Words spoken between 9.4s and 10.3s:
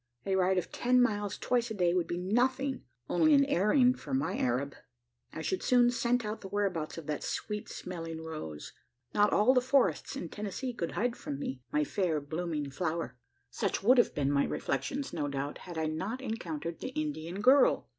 the forests in